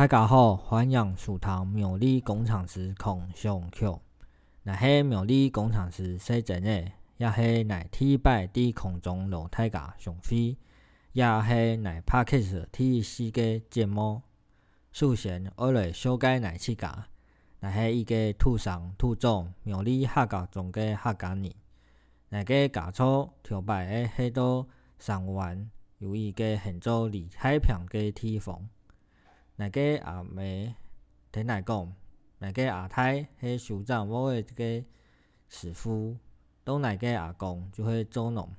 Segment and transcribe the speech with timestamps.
[0.00, 4.00] 大家好，欢迎收听妙理工厂时空上课。
[4.62, 10.56] 那些妙理工厂时说真的，也是来体摆伫空中路大家上飞，
[11.12, 14.22] 也是来拍克斯第四个节目。
[14.90, 17.08] 首先，我来小解来七家，
[17.58, 21.52] 那些一个土生土长妙理客家中个客家人。
[22.30, 24.66] 那个家厝条摆诶许多
[24.98, 28.66] 山湾，有一个很早离海平个地方。
[29.60, 30.74] 那个阿妹
[31.30, 31.92] 听来讲，
[32.38, 34.82] 那个阿太是酋长某个一个
[35.50, 36.16] 师傅，
[36.64, 38.50] 到那个阿公就会做农。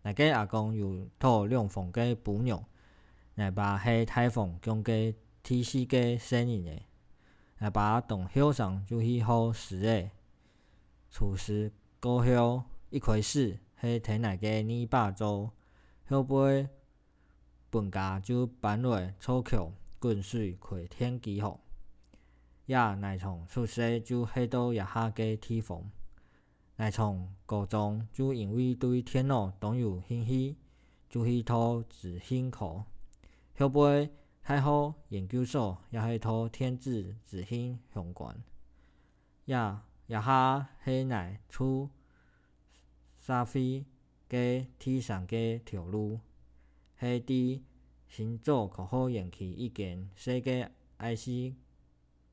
[0.00, 2.64] 那个阿公有托两房个母娘，
[3.34, 6.82] 那爸是太房讲个第四个生人个，
[7.58, 10.10] 那爸当后生就是好事个，
[11.10, 11.70] 出事
[12.00, 15.52] 过后一开始是听那个二爸做，
[16.08, 16.66] 后背
[17.68, 19.74] 本家就搬来厝口。
[20.00, 21.60] 滚水开天机后，
[22.64, 25.90] 也乃从出生就去到也下个地方，
[26.76, 30.56] 乃从高中就因为对电脑都有兴趣，
[31.10, 32.82] 就去读资讯科。
[33.58, 34.10] 后背
[34.42, 38.42] 太好研究所也去读电子资讯相关，
[39.44, 39.54] 也
[40.06, 41.90] 也下是乃出
[43.18, 43.84] 社会
[44.26, 46.18] 个第三个条路，
[46.98, 47.60] 是伫。
[48.10, 51.54] 新竹科学园区一间细个 IC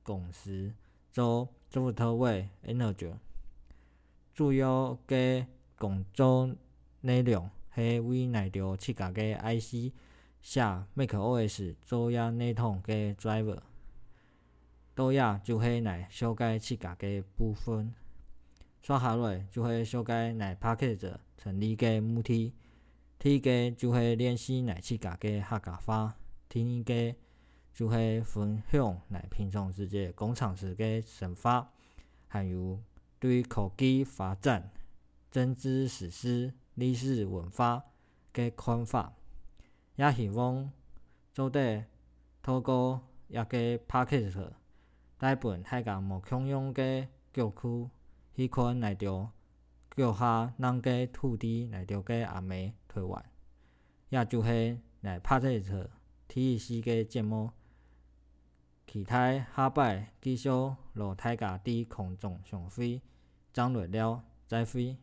[0.01, 0.73] 公司
[1.11, 3.13] 做 software engineer，
[4.33, 5.45] 主要个
[5.77, 6.49] 工作
[7.01, 9.93] 内容是为来着七家个 IC
[10.41, 10.61] 写
[10.95, 13.59] MacOS 作业内统个 driver，
[14.95, 17.93] 多呀就会来修改七家个部分，
[18.81, 22.55] 刷下来就会修改来 Podcast 成立个目的。
[23.27, 26.15] 第一个就会练习来七家个客家话，
[26.47, 27.17] 第二个
[27.73, 31.67] 就会分享来平常时个工厂时个生活，
[32.29, 32.81] 还有
[33.19, 34.71] 对科技发展、
[35.29, 37.83] 政治时事、历史文化
[38.31, 39.11] 个看法。
[39.97, 40.71] 也希望
[41.33, 41.83] 做得
[42.41, 44.51] 透过一个 podcast
[45.17, 47.89] 带本大家无共用个歌曲，
[48.33, 49.29] 去看来着
[49.97, 52.75] 脚下人个土地来着个阿妹。
[52.87, 53.25] 推完，
[54.09, 55.89] 也就是来拍这个
[56.27, 57.49] 第四个节目，
[58.85, 60.49] 期待下摆继续
[60.93, 63.01] 让大家伫空中相会，
[63.51, 64.97] 张累了再飞。